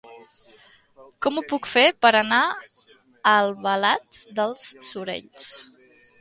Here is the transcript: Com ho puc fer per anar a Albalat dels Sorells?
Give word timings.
Com 1.25 1.35
ho 1.35 1.43
puc 1.51 1.67
fer 1.73 1.83
per 2.05 2.11
anar 2.19 2.39
a 2.55 3.35
Albalat 3.41 4.19
dels 4.41 4.67
Sorells? 4.89 5.47